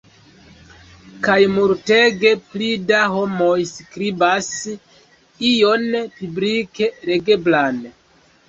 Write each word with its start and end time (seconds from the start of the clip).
Kaj 1.27 1.35
multege 1.57 2.31
pli 2.53 2.69
da 2.93 3.01
homoj 3.17 3.59
skribas 3.73 4.49
ion 5.51 5.87
publike 6.17 6.93
legeblan. 7.13 7.83